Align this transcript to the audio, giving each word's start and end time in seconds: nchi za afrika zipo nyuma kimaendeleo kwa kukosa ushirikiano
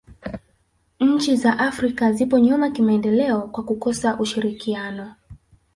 nchi 0.99 1.35
za 1.35 1.59
afrika 1.59 2.11
zipo 2.11 2.39
nyuma 2.39 2.71
kimaendeleo 2.71 3.41
kwa 3.41 3.63
kukosa 3.63 4.19
ushirikiano 4.19 5.15